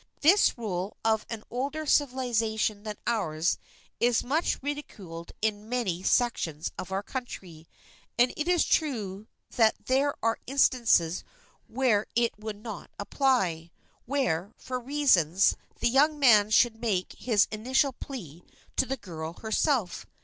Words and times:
This 0.21 0.57
rule 0.57 0.97
of 1.05 1.27
an 1.29 1.43
older 1.51 1.85
civilization 1.85 2.81
than 2.81 2.95
ours 3.05 3.59
is 3.99 4.23
much 4.23 4.57
ridiculed 4.63 5.31
in 5.43 5.69
many 5.69 6.01
sections 6.01 6.71
of 6.75 6.91
our 6.91 7.03
country; 7.03 7.67
and 8.17 8.33
it 8.35 8.47
is 8.47 8.65
true 8.65 9.27
that 9.57 9.75
there 9.85 10.15
are 10.23 10.39
instances 10.47 11.23
where 11.67 12.07
it 12.15 12.33
would 12.39 12.63
not 12.63 12.89
apply, 12.97 13.69
where, 14.07 14.53
for 14.57 14.79
reasons, 14.79 15.55
the 15.79 15.89
young 15.89 16.17
man 16.17 16.49
should 16.49 16.81
make 16.81 17.13
his 17.19 17.47
initial 17.51 17.93
plea 17.93 18.43
to 18.77 18.87
the 18.87 18.97
girl 18.97 19.33
herself. 19.41 20.07